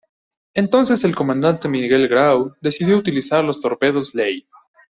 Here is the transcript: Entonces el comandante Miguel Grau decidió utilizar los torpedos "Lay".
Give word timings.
Entonces 0.55 1.03
el 1.03 1.13
comandante 1.15 1.69
Miguel 1.69 2.07
Grau 2.07 2.55
decidió 2.59 2.97
utilizar 2.97 3.43
los 3.43 3.61
torpedos 3.61 4.15
"Lay". 4.15 4.47